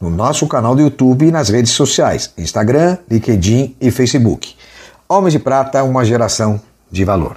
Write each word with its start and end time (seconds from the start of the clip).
no 0.00 0.10
nosso 0.10 0.46
canal 0.46 0.74
do 0.74 0.82
YouTube 0.82 1.26
e 1.26 1.30
nas 1.30 1.48
redes 1.48 1.72
sociais, 1.72 2.32
Instagram, 2.36 2.98
LinkedIn 3.10 3.76
e 3.80 3.90
Facebook. 3.90 4.54
Homens 5.08 5.32
de 5.32 5.38
Prata, 5.38 5.82
uma 5.82 6.04
geração 6.04 6.60
de 6.90 7.04
valor. 7.04 7.36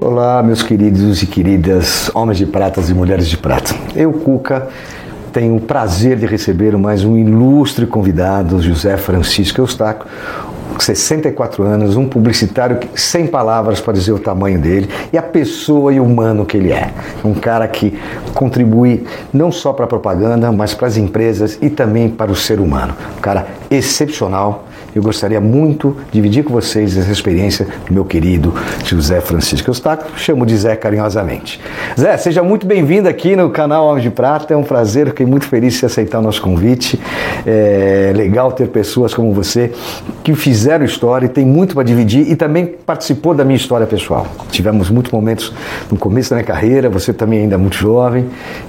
Olá, 0.00 0.42
meus 0.42 0.62
queridos 0.62 1.22
e 1.22 1.26
queridas 1.26 2.10
homens 2.14 2.38
de 2.38 2.46
pratas 2.46 2.90
e 2.90 2.94
mulheres 2.94 3.28
de 3.28 3.36
prata. 3.36 3.74
Eu, 3.96 4.12
Cuca, 4.12 4.68
tenho 5.32 5.56
o 5.56 5.60
prazer 5.60 6.18
de 6.18 6.26
receber 6.26 6.76
mais 6.76 7.04
um 7.04 7.16
ilustre 7.16 7.86
convidado, 7.86 8.60
José 8.62 8.96
Francisco 8.96 9.60
Eustáquio, 9.60 10.06
64 10.78 11.62
anos, 11.62 11.96
um 11.96 12.08
publicitário 12.08 12.80
sem 12.94 13.26
palavras 13.26 13.80
para 13.80 13.92
dizer 13.92 14.12
o 14.12 14.18
tamanho 14.18 14.58
dele 14.58 14.88
e 15.12 15.18
a 15.18 15.22
pessoa 15.22 15.92
e 15.92 16.00
o 16.00 16.04
humano 16.04 16.44
que 16.44 16.56
ele 16.56 16.72
é. 16.72 16.90
Um 17.24 17.34
cara 17.34 17.66
que 17.68 17.98
contribui 18.34 19.06
não 19.32 19.52
só 19.52 19.72
para 19.72 19.84
a 19.84 19.88
propaganda, 19.88 20.50
mas 20.52 20.74
para 20.74 20.86
as 20.86 20.96
empresas 20.96 21.58
e 21.60 21.70
também 21.70 22.08
para 22.08 22.30
o 22.30 22.36
ser 22.36 22.60
humano. 22.60 22.94
Um 23.16 23.20
cara 23.20 23.46
excepcional 23.70 24.63
eu 24.94 25.02
gostaria 25.02 25.40
muito 25.40 25.96
de 26.06 26.12
dividir 26.12 26.44
com 26.44 26.52
vocês 26.52 26.96
essa 26.96 27.10
experiência 27.10 27.66
do 27.86 27.92
meu 27.92 28.04
querido 28.04 28.54
José 28.84 29.20
Francisco 29.20 29.68
Eustáquio, 29.68 30.16
chamo 30.16 30.46
de 30.46 30.56
Zé 30.56 30.76
carinhosamente. 30.76 31.60
Zé, 31.98 32.16
seja 32.16 32.42
muito 32.42 32.66
bem-vindo 32.66 33.08
aqui 33.08 33.34
no 33.34 33.50
canal 33.50 33.86
Homem 33.86 34.02
de 34.02 34.10
Prata, 34.10 34.54
é 34.54 34.56
um 34.56 34.62
prazer, 34.62 35.08
fiquei 35.08 35.26
muito 35.26 35.46
feliz 35.46 35.74
de 35.74 35.86
aceitar 35.86 36.20
o 36.20 36.22
nosso 36.22 36.40
convite. 36.40 37.00
É 37.44 38.12
legal 38.14 38.52
ter 38.52 38.68
pessoas 38.68 39.12
como 39.12 39.32
você 39.32 39.72
que 40.22 40.34
fizeram 40.34 40.84
história 40.84 41.26
e 41.26 41.28
tem 41.28 41.44
muito 41.44 41.74
para 41.74 41.82
dividir 41.82 42.30
e 42.30 42.36
também 42.36 42.66
participou 42.66 43.34
da 43.34 43.44
minha 43.44 43.56
história 43.56 43.86
pessoal. 43.86 44.26
Tivemos 44.50 44.90
muitos 44.90 45.12
momentos 45.12 45.52
no 45.90 45.96
começo 45.96 46.30
da 46.30 46.36
minha 46.36 46.46
carreira, 46.46 46.88
você 46.88 47.12
também 47.12 47.40
ainda 47.40 47.56
é 47.56 47.58
muito 47.58 47.76
jovem, 47.76 48.26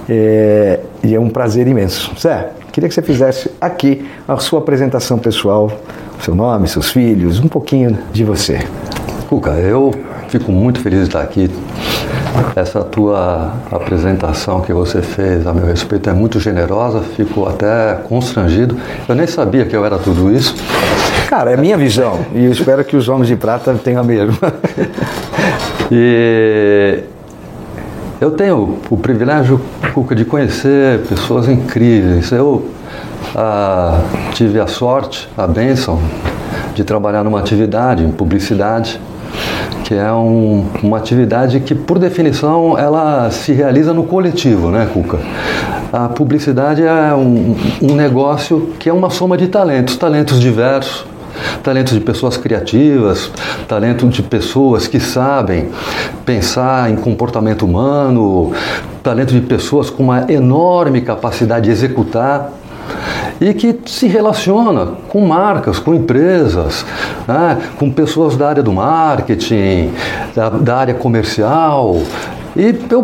é, 0.08 0.80
e 1.02 1.14
é 1.14 1.20
um 1.20 1.28
prazer 1.28 1.66
imenso. 1.68 2.12
Zé, 2.18 2.50
queria 2.72 2.88
que 2.88 2.94
você 2.94 3.02
fizesse 3.02 3.50
aqui 3.60 4.06
a 4.26 4.36
sua 4.36 4.58
apresentação 4.58 5.18
pessoal, 5.18 5.70
seu 6.20 6.34
nome, 6.34 6.68
seus 6.68 6.90
filhos, 6.90 7.38
um 7.40 7.48
pouquinho 7.48 7.98
de 8.12 8.24
você. 8.24 8.66
Cuca, 9.28 9.50
eu 9.52 9.92
fico 10.28 10.52
muito 10.52 10.80
feliz 10.80 11.00
de 11.00 11.06
estar 11.06 11.22
aqui. 11.22 11.50
Essa 12.54 12.80
tua 12.82 13.54
apresentação 13.70 14.60
que 14.60 14.72
você 14.72 15.00
fez 15.00 15.46
a 15.46 15.54
meu 15.54 15.66
respeito 15.66 16.10
é 16.10 16.12
muito 16.12 16.38
generosa, 16.38 17.00
fico 17.00 17.48
até 17.48 17.94
constrangido. 18.08 18.76
Eu 19.08 19.14
nem 19.14 19.26
sabia 19.26 19.64
que 19.64 19.74
eu 19.74 19.84
era 19.84 19.98
tudo 19.98 20.30
isso. 20.30 20.54
Cara, 21.28 21.52
é 21.52 21.56
minha 21.56 21.76
visão 21.76 22.20
e 22.34 22.44
eu 22.44 22.52
espero 22.52 22.84
que 22.84 22.96
os 22.96 23.08
homens 23.08 23.28
de 23.28 23.36
prata 23.36 23.74
tenham 23.74 24.00
a 24.00 24.04
mesma. 24.04 24.36
e 25.90 27.02
eu 28.20 28.30
tenho 28.30 28.78
o 28.88 28.96
privilégio, 28.96 29.60
Cuca, 29.92 30.14
de 30.14 30.24
conhecer 30.24 31.00
pessoas 31.00 31.48
incríveis. 31.48 32.30
Eu 32.32 32.70
ah, 33.34 34.00
tive 34.32 34.60
a 34.60 34.66
sorte, 34.66 35.28
a 35.36 35.46
bênção 35.46 36.00
de 36.74 36.84
trabalhar 36.84 37.24
numa 37.24 37.40
atividade 37.40 38.04
em 38.04 38.10
publicidade, 38.10 39.00
que 39.84 39.94
é 39.94 40.12
um, 40.12 40.66
uma 40.82 40.98
atividade 40.98 41.60
que, 41.60 41.74
por 41.74 41.98
definição, 41.98 42.78
ela 42.78 43.30
se 43.30 43.52
realiza 43.52 43.94
no 43.94 44.04
coletivo, 44.04 44.70
né, 44.70 44.88
Cuca? 44.92 45.18
A 45.92 46.08
publicidade 46.08 46.82
é 46.82 47.14
um, 47.14 47.56
um 47.80 47.94
negócio 47.94 48.74
que 48.78 48.88
é 48.88 48.92
uma 48.92 49.08
soma 49.08 49.36
de 49.36 49.46
talentos, 49.46 49.96
talentos 49.96 50.40
diversos, 50.40 51.06
talentos 51.62 51.92
de 51.94 52.00
pessoas 52.00 52.36
criativas, 52.36 53.30
talento 53.68 54.06
de 54.08 54.22
pessoas 54.22 54.86
que 54.86 55.00
sabem 55.00 55.70
pensar 56.24 56.90
em 56.90 56.96
comportamento 56.96 57.64
humano, 57.64 58.52
talento 59.02 59.32
de 59.32 59.40
pessoas 59.40 59.88
com 59.88 60.02
uma 60.02 60.30
enorme 60.30 61.00
capacidade 61.00 61.66
de 61.66 61.70
executar 61.70 62.52
e 63.40 63.52
que 63.54 63.78
se 63.86 64.06
relaciona 64.06 64.92
com 65.08 65.26
marcas, 65.26 65.78
com 65.78 65.94
empresas, 65.94 66.84
né, 67.26 67.58
com 67.78 67.90
pessoas 67.90 68.36
da 68.36 68.48
área 68.48 68.62
do 68.62 68.72
marketing, 68.72 69.92
da, 70.34 70.48
da 70.48 70.76
área 70.76 70.94
comercial. 70.94 72.00
E 72.56 72.74
eu 72.90 73.02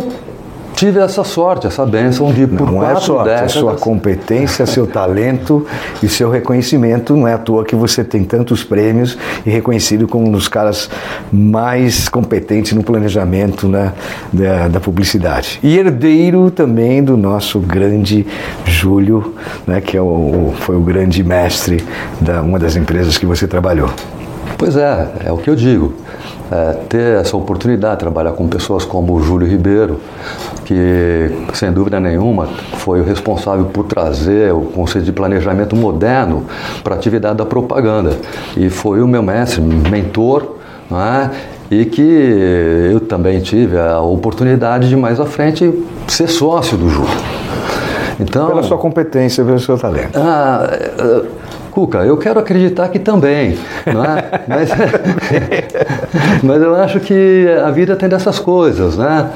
tive 0.82 0.98
essa 0.98 1.22
sorte, 1.22 1.68
essa 1.68 1.86
bênção 1.86 2.32
de 2.32 2.44
por 2.44 2.72
não 2.72 2.82
é 2.82 2.86
quatro 2.86 2.98
é 2.98 3.06
sorte, 3.06 3.28
décadas... 3.28 3.56
é 3.56 3.60
sua 3.60 3.74
competência, 3.76 4.66
seu 4.66 4.84
talento 4.84 5.64
e 6.02 6.08
seu 6.08 6.28
reconhecimento. 6.28 7.14
Não 7.14 7.28
é 7.28 7.34
à 7.34 7.38
toa 7.38 7.64
que 7.64 7.76
você 7.76 8.02
tem 8.02 8.24
tantos 8.24 8.64
prêmios 8.64 9.16
e 9.46 9.50
reconhecido 9.50 10.08
como 10.08 10.26
um 10.26 10.32
dos 10.32 10.48
caras 10.48 10.90
mais 11.32 12.08
competentes 12.08 12.72
no 12.72 12.82
planejamento 12.82 13.68
né, 13.68 13.92
da, 14.32 14.66
da, 14.66 14.80
publicidade. 14.80 15.60
E 15.62 15.78
herdeiro 15.78 16.50
também 16.50 17.00
do 17.00 17.16
nosso 17.16 17.60
grande 17.60 18.26
Júlio, 18.64 19.34
né, 19.64 19.80
que 19.80 19.96
é 19.96 20.02
o, 20.02 20.52
foi 20.62 20.74
o 20.74 20.80
grande 20.80 21.22
mestre 21.22 21.84
da 22.20 22.42
uma 22.42 22.58
das 22.58 22.74
empresas 22.74 23.16
que 23.16 23.24
você 23.24 23.46
trabalhou. 23.46 23.88
Pois 24.62 24.76
é, 24.76 25.08
é 25.24 25.32
o 25.32 25.38
que 25.38 25.50
eu 25.50 25.56
digo 25.56 25.92
é, 26.48 26.74
ter 26.88 27.20
essa 27.20 27.36
oportunidade 27.36 27.94
de 27.94 27.98
trabalhar 27.98 28.30
com 28.30 28.46
pessoas 28.46 28.84
como 28.84 29.12
o 29.12 29.20
Júlio 29.20 29.44
Ribeiro, 29.44 29.98
que 30.64 31.28
sem 31.52 31.72
dúvida 31.72 31.98
nenhuma 31.98 32.46
foi 32.74 33.00
o 33.00 33.04
responsável 33.04 33.64
por 33.64 33.86
trazer 33.86 34.54
o 34.54 34.60
conceito 34.60 35.04
de 35.04 35.10
planejamento 35.10 35.74
moderno 35.74 36.44
para 36.84 36.94
a 36.94 36.96
atividade 36.96 37.38
da 37.38 37.44
propaganda. 37.44 38.12
E 38.56 38.70
foi 38.70 39.02
o 39.02 39.08
meu 39.08 39.20
mestre, 39.20 39.60
mentor, 39.60 40.58
é? 40.92 41.30
e 41.68 41.84
que 41.84 42.00
eu 42.92 43.00
também 43.00 43.40
tive 43.40 43.76
a 43.76 44.00
oportunidade 44.00 44.88
de 44.88 44.94
mais 44.94 45.18
à 45.18 45.26
frente 45.26 45.72
ser 46.06 46.28
sócio 46.28 46.78
do 46.78 46.88
Júlio. 46.88 47.10
Então, 48.20 48.46
pela 48.46 48.62
sua 48.62 48.78
competência, 48.78 49.44
pelo 49.44 49.58
seu 49.58 49.76
talento. 49.76 50.16
Ah, 50.16 50.70
Cuca, 51.72 52.04
eu 52.04 52.18
quero 52.18 52.38
acreditar 52.38 52.88
que 52.88 52.98
também, 52.98 53.58
não 53.86 54.04
é? 54.04 54.42
mas, 54.46 54.68
mas 56.44 56.62
eu 56.62 56.74
acho 56.74 57.00
que 57.00 57.46
a 57.64 57.70
vida 57.70 57.96
tem 57.96 58.10
dessas 58.10 58.38
coisas, 58.38 58.98
né? 58.98 59.30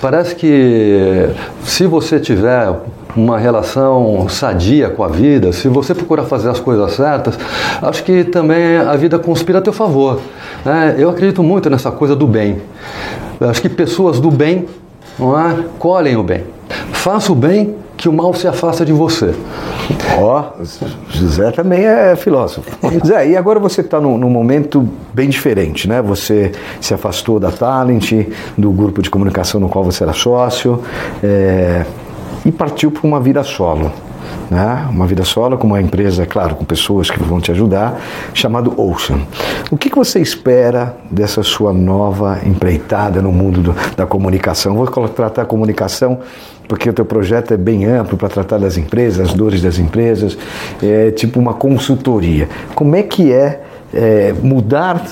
Parece 0.00 0.34
que 0.34 1.30
se 1.64 1.86
você 1.86 2.20
tiver 2.20 2.70
uma 3.16 3.38
relação 3.38 4.28
sadia 4.28 4.90
com 4.90 5.02
a 5.02 5.08
vida, 5.08 5.52
se 5.52 5.68
você 5.68 5.94
procurar 5.94 6.24
fazer 6.24 6.50
as 6.50 6.60
coisas 6.60 6.92
certas, 6.92 7.38
acho 7.80 8.04
que 8.04 8.24
também 8.24 8.76
a 8.76 8.94
vida 8.96 9.18
conspira 9.18 9.58
a 9.58 9.62
teu 9.62 9.72
favor. 9.72 10.20
Né? 10.64 10.96
Eu 10.98 11.08
acredito 11.10 11.42
muito 11.42 11.68
nessa 11.68 11.90
coisa 11.90 12.14
do 12.14 12.26
bem. 12.26 12.58
Eu 13.40 13.48
acho 13.48 13.60
que 13.60 13.68
pessoas 13.68 14.20
do 14.20 14.30
bem 14.30 14.66
não 15.18 15.38
é? 15.38 15.56
colhem 15.78 16.16
o 16.16 16.22
bem. 16.22 16.44
Faça 16.92 17.32
o 17.32 17.34
bem 17.34 17.74
que 18.00 18.08
o 18.08 18.12
mal 18.12 18.32
se 18.32 18.48
afasta 18.48 18.82
de 18.82 18.94
você. 18.94 19.34
Ó, 20.18 20.42
oh, 20.58 20.64
José 21.10 21.50
também 21.50 21.84
é 21.84 22.16
filósofo. 22.16 22.70
Zé, 23.06 23.28
e 23.28 23.36
agora 23.36 23.60
você 23.60 23.82
está 23.82 24.00
num, 24.00 24.16
num, 24.16 24.30
momento 24.30 24.88
bem 25.12 25.28
diferente, 25.28 25.86
né? 25.86 26.00
Você 26.00 26.50
se 26.80 26.94
afastou 26.94 27.38
da 27.38 27.50
Talent, 27.50 28.10
do 28.56 28.72
grupo 28.72 29.02
de 29.02 29.10
comunicação 29.10 29.60
no 29.60 29.68
qual 29.68 29.84
você 29.84 30.02
era 30.02 30.14
sócio, 30.14 30.82
é, 31.22 31.84
e 32.42 32.50
partiu 32.50 32.90
para 32.90 33.06
uma 33.06 33.20
vida 33.20 33.44
solo. 33.44 33.92
Né? 34.50 34.88
Uma 34.90 35.06
vida 35.06 35.24
solo 35.24 35.56
com 35.56 35.68
uma 35.68 35.80
empresa, 35.80 36.26
claro, 36.26 36.56
com 36.56 36.64
pessoas 36.64 37.08
que 37.08 37.22
vão 37.22 37.40
te 37.40 37.52
ajudar, 37.52 38.00
chamado 38.34 38.74
Ocean. 38.76 39.20
O 39.70 39.78
que, 39.78 39.88
que 39.88 39.96
você 39.96 40.20
espera 40.20 40.96
dessa 41.08 41.44
sua 41.44 41.72
nova 41.72 42.40
empreitada 42.44 43.22
no 43.22 43.30
mundo 43.30 43.60
do, 43.60 43.76
da 43.96 44.06
comunicação? 44.06 44.74
Vou 44.74 44.88
tratar 45.08 45.42
a 45.42 45.44
comunicação 45.44 46.18
porque 46.66 46.88
o 46.88 46.92
teu 46.92 47.04
projeto 47.04 47.52
é 47.52 47.56
bem 47.56 47.84
amplo 47.84 48.16
para 48.16 48.28
tratar 48.28 48.58
das 48.58 48.76
empresas, 48.76 49.28
as 49.28 49.34
dores 49.34 49.60
das 49.60 49.78
empresas, 49.78 50.36
é 50.82 51.10
tipo 51.10 51.38
uma 51.38 51.54
consultoria. 51.54 52.48
Como 52.74 52.94
é 52.94 53.02
que 53.02 53.32
é, 53.32 53.60
é 53.92 54.32
mudar 54.40 55.04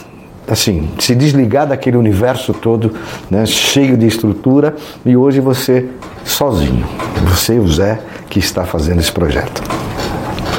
assim, 0.49 0.89
se 0.99 1.15
desligar 1.15 1.67
daquele 1.67 1.97
universo 1.97 2.53
todo, 2.53 2.95
né, 3.31 3.45
cheio 3.47 3.97
de 3.97 4.07
estrutura, 4.07 4.75
e 5.05 5.17
hoje 5.17 5.41
você 5.41 5.89
sozinho, 6.25 6.87
você 7.27 7.55
e 7.55 7.59
o 7.61 7.69
Zé, 7.69 8.01
que 8.29 8.39
está 8.39 8.65
fazendo 8.65 9.01
esse 9.01 9.13
projeto. 9.13 9.63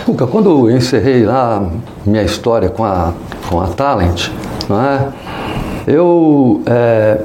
Cuca, 0.05 0.25
quando 0.25 0.49
eu 0.49 0.75
encerrei 0.75 1.23
lá 1.23 1.69
minha 2.05 2.23
história 2.23 2.69
com 2.69 2.83
a, 2.83 3.13
com 3.47 3.61
a 3.61 3.67
Talent, 3.67 4.29
não 4.67 4.81
é? 4.81 5.07
eu 5.85 6.61
é, 6.65 7.21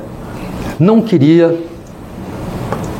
não 0.79 1.01
queria 1.03 1.59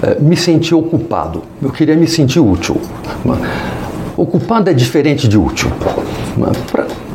é, 0.03 0.19
me 0.21 0.37
sentir 0.37 0.75
ocupado, 0.75 1.43
eu 1.63 1.71
queria 1.71 1.97
me 1.97 2.07
sentir 2.07 2.41
útil. 2.41 2.81
Ocupado 4.17 4.71
é 4.71 4.73
diferente 4.73 5.27
de 5.27 5.37
útil. 5.37 5.71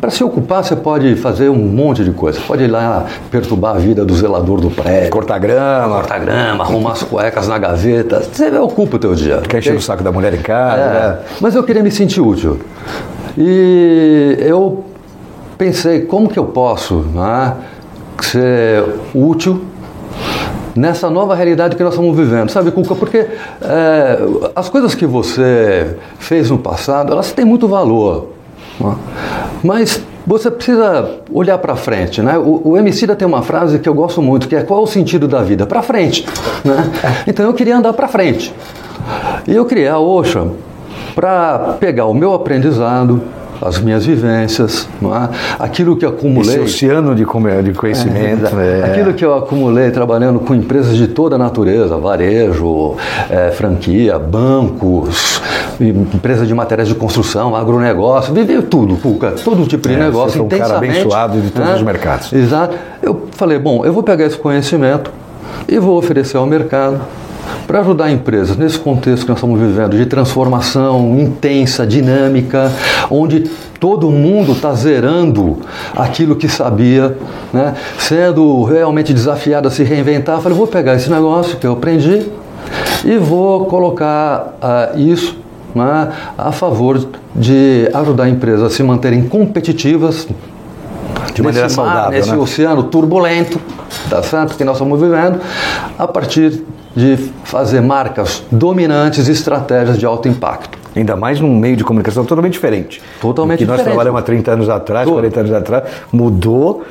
Para 0.00 0.10
se 0.10 0.24
ocupar, 0.24 0.64
você 0.64 0.74
pode 0.74 1.14
fazer 1.16 1.48
um 1.50 1.56
monte 1.56 2.02
de 2.02 2.12
coisa. 2.12 2.40
Pode 2.46 2.64
ir 2.64 2.68
lá 2.68 3.06
perturbar 3.30 3.76
a 3.76 3.78
vida 3.78 4.04
do 4.04 4.14
zelador 4.14 4.60
do 4.60 4.70
prédio. 4.70 5.10
Cortar 5.10 5.38
grama. 5.38 5.96
Cortar 5.96 6.18
grama, 6.20 6.64
arrumar 6.64 6.92
as 6.92 7.02
cuecas 7.02 7.46
na 7.46 7.58
gaveta. 7.58 8.22
Você 8.32 8.48
ocupa 8.58 8.96
o 8.96 8.98
teu 8.98 9.14
dia. 9.14 9.42
Quer 9.46 9.58
encher 9.58 9.76
o 9.76 9.80
saco 9.80 10.02
da 10.02 10.10
mulher 10.10 10.32
em 10.32 10.42
casa. 10.42 10.80
É. 10.80 11.08
Né? 11.08 11.18
Mas 11.40 11.54
eu 11.54 11.62
queria 11.62 11.82
me 11.82 11.90
sentir 11.90 12.20
útil. 12.20 12.60
E 13.36 14.38
eu 14.40 14.84
pensei, 15.58 16.02
como 16.02 16.28
que 16.28 16.38
eu 16.38 16.46
posso 16.46 17.04
né, 17.14 17.54
ser 18.22 18.82
útil 19.14 19.64
nessa 20.74 21.10
nova 21.10 21.34
realidade 21.34 21.76
que 21.76 21.82
nós 21.82 21.92
estamos 21.92 22.16
vivendo, 22.16 22.48
sabe, 22.50 22.70
Cuca? 22.70 22.94
Porque 22.94 23.18
é, 23.60 24.18
as 24.54 24.68
coisas 24.68 24.94
que 24.94 25.04
você 25.04 25.96
fez 26.18 26.50
no 26.50 26.58
passado, 26.58 27.12
elas 27.12 27.32
têm 27.32 27.44
muito 27.44 27.68
valor? 27.68 28.39
Mas 29.62 30.02
você 30.26 30.50
precisa 30.50 31.18
olhar 31.32 31.58
para 31.58 31.74
frente, 31.76 32.22
né? 32.22 32.38
O, 32.38 32.70
o 32.70 32.76
Emicida 32.76 33.16
tem 33.16 33.26
uma 33.26 33.42
frase 33.42 33.78
que 33.78 33.88
eu 33.88 33.94
gosto 33.94 34.20
muito, 34.22 34.48
que 34.48 34.56
é 34.56 34.62
qual 34.62 34.82
o 34.82 34.86
sentido 34.86 35.26
da 35.26 35.42
vida? 35.42 35.66
Para 35.66 35.82
frente, 35.82 36.26
né? 36.64 36.90
Então 37.26 37.46
eu 37.46 37.54
queria 37.54 37.76
andar 37.76 37.92
para 37.92 38.08
frente. 38.08 38.54
E 39.46 39.54
eu 39.54 39.64
criei 39.64 39.88
a 39.88 39.98
Ocean 39.98 40.52
para 41.14 41.76
pegar 41.80 42.06
o 42.06 42.14
meu 42.14 42.34
aprendizado, 42.34 43.20
as 43.60 43.78
minhas 43.78 44.06
vivências, 44.06 44.88
é? 45.02 45.28
aquilo 45.58 45.96
que 45.96 46.06
acumulei. 46.06 46.56
Esse 46.56 46.60
oceano 46.60 47.14
de, 47.14 47.24
de 47.24 47.72
conhecimento. 47.74 48.46
É, 48.58 48.80
é. 48.80 48.84
Aquilo 48.84 49.12
que 49.12 49.24
eu 49.24 49.34
acumulei 49.34 49.90
trabalhando 49.90 50.40
com 50.40 50.54
empresas 50.54 50.96
de 50.96 51.08
toda 51.08 51.36
a 51.36 51.38
natureza, 51.38 51.96
varejo, 51.98 52.96
é, 53.28 53.50
franquia, 53.50 54.18
bancos, 54.18 55.42
empresas 55.80 56.48
de 56.48 56.54
materiais 56.54 56.88
de 56.88 56.94
construção, 56.94 57.54
agronegócio, 57.54 58.32
vivi 58.32 58.60
tudo, 58.62 58.96
Puca, 58.96 59.32
todo 59.32 59.66
tipo 59.66 59.88
de 59.88 59.94
é, 59.94 59.98
negócio. 59.98 60.42
Você 60.42 60.48
foi 60.48 60.58
um 60.58 60.60
cara 60.60 60.76
abençoado 60.76 61.40
de 61.40 61.50
todos 61.50 61.74
os 61.74 61.82
mercados. 61.82 62.32
Exato. 62.32 62.76
Eu 63.02 63.28
falei, 63.32 63.58
bom, 63.58 63.84
eu 63.84 63.92
vou 63.92 64.02
pegar 64.02 64.24
esse 64.24 64.36
conhecimento 64.36 65.10
e 65.68 65.78
vou 65.78 65.98
oferecer 65.98 66.36
ao 66.36 66.46
mercado 66.46 67.00
para 67.66 67.80
ajudar 67.80 68.10
empresas 68.10 68.56
nesse 68.56 68.78
contexto 68.78 69.22
que 69.22 69.28
nós 69.28 69.38
estamos 69.38 69.60
vivendo 69.60 69.96
de 69.96 70.06
transformação 70.06 71.18
intensa, 71.18 71.86
dinâmica, 71.86 72.72
onde 73.10 73.50
todo 73.78 74.10
mundo 74.10 74.52
está 74.52 74.74
zerando 74.74 75.58
aquilo 75.96 76.36
que 76.36 76.48
sabia, 76.48 77.16
né? 77.52 77.74
sendo 77.98 78.64
realmente 78.64 79.12
desafiado 79.14 79.68
a 79.68 79.70
se 79.70 79.82
reinventar. 79.82 80.36
Eu 80.36 80.42
falei, 80.42 80.58
vou 80.58 80.66
pegar 80.66 80.94
esse 80.94 81.10
negócio 81.10 81.56
que 81.56 81.66
eu 81.66 81.72
aprendi 81.72 82.26
e 83.04 83.16
vou 83.16 83.66
colocar 83.66 84.56
uh, 84.62 84.98
isso 84.98 85.38
né, 85.74 86.12
a 86.36 86.52
favor 86.52 87.06
de 87.34 87.88
ajudar 87.94 88.28
empresas 88.28 88.62
a 88.62 88.70
se 88.70 88.82
manterem 88.82 89.28
competitivas 89.28 90.26
de 91.34 91.42
maneira 91.42 91.68
mar, 91.68 91.74
saudável, 91.74 92.10
nesse 92.10 92.30
né? 92.30 92.36
oceano 92.36 92.82
turbulento, 92.84 93.60
tá 94.08 94.22
certo? 94.22 94.56
Que 94.56 94.64
nós 94.64 94.76
estamos 94.76 95.00
vivendo, 95.00 95.40
a 95.98 96.06
partir 96.08 96.62
de 96.94 97.16
fazer 97.44 97.80
marcas 97.80 98.42
dominantes 98.50 99.28
e 99.28 99.32
estratégias 99.32 99.98
de 99.98 100.06
alto 100.06 100.28
impacto. 100.28 100.78
Ainda 100.94 101.14
mais 101.14 101.40
num 101.40 101.56
meio 101.56 101.76
de 101.76 101.84
comunicação 101.84 102.24
totalmente 102.24 102.54
diferente. 102.54 103.00
Totalmente 103.20 103.58
que 103.58 103.64
diferente. 103.64 103.84
nós 103.84 103.86
trabalhamos 103.86 104.20
há 104.20 104.24
30 104.24 104.50
anos 104.50 104.68
atrás, 104.68 105.04
tudo. 105.04 105.14
40 105.14 105.40
anos 105.40 105.52
atrás, 105.52 105.84
mudou 106.12 106.84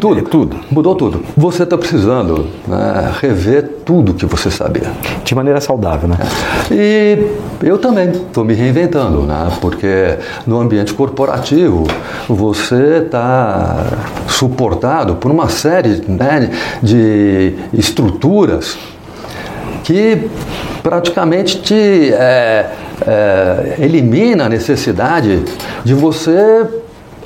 tudo, 0.00 0.18
é, 0.18 0.22
tudo. 0.22 0.56
Mudou 0.70 0.94
tudo. 0.96 1.22
Você 1.36 1.62
está 1.62 1.78
precisando 1.78 2.48
né, 2.66 3.12
rever 3.20 3.62
tudo 3.84 4.14
que 4.14 4.26
você 4.26 4.50
sabia. 4.50 4.90
De 5.24 5.34
maneira 5.34 5.60
saudável, 5.60 6.08
né? 6.08 6.16
E 6.70 7.24
eu 7.62 7.78
também 7.78 8.10
estou 8.10 8.44
me 8.44 8.52
reinventando, 8.52 9.22
né? 9.22 9.48
Porque 9.60 10.18
no 10.44 10.58
ambiente 10.58 10.92
corporativo 10.92 11.86
você 12.28 13.04
está 13.04 13.86
suportado 14.26 15.14
por 15.16 15.30
uma 15.30 15.48
série 15.48 16.02
né, 16.08 16.50
de 16.82 17.54
estruturas 17.72 18.76
que 19.86 20.28
praticamente 20.82 21.62
te 21.62 22.12
é, 22.12 22.70
é, 23.06 23.76
elimina 23.78 24.46
a 24.46 24.48
necessidade 24.48 25.44
de 25.84 25.94
você 25.94 26.66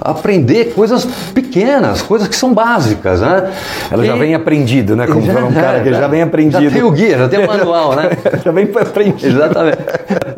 aprender 0.00 0.72
coisas 0.74 1.04
pequenas, 1.34 2.00
coisas 2.02 2.26
que 2.26 2.36
são 2.36 2.54
básicas, 2.54 3.20
né? 3.20 3.50
Ela 3.90 4.04
e... 4.04 4.06
já 4.06 4.16
vem 4.16 4.34
aprendido, 4.34 4.96
né? 4.96 5.06
Como 5.06 5.24
já, 5.24 5.44
um 5.44 5.52
cara 5.52 5.80
que 5.80 5.92
já 5.92 6.08
vem 6.08 6.22
aprendido. 6.22 6.64
Já 6.64 6.70
tem 6.70 6.82
o 6.82 6.90
guia, 6.90 7.18
já 7.18 7.28
tem 7.28 7.44
o 7.44 7.46
manual, 7.46 7.94
né? 7.94 8.10
já 8.44 8.50
vem 8.50 8.64
aprendido. 8.64 9.26
Exatamente. 9.26 9.78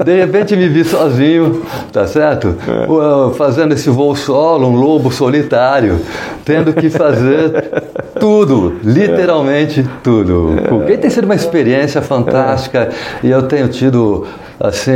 De 0.05 0.17
repente 0.17 0.57
me 0.57 0.69
vi 0.69 0.85
sozinho, 0.85 1.63
tá 1.93 2.07
certo? 2.07 2.57
É. 2.67 3.35
Fazendo 3.35 3.75
esse 3.75 3.89
voo 3.89 4.17
solo, 4.17 4.67
um 4.67 4.75
lobo 4.75 5.13
solitário, 5.13 6.01
tendo 6.45 6.73
que 6.73 6.91
fazer 6.91 7.71
tudo, 8.19 8.79
literalmente 8.83 9.87
tudo. 10.03 10.57
Porque 10.69 10.97
tem 10.97 11.11
sido 11.11 11.25
uma 11.25 11.35
experiência 11.35 12.03
fantástica 12.03 12.89
e 13.23 13.31
eu 13.31 13.43
tenho 13.43 13.69
tido 13.69 14.27
assim, 14.63 14.93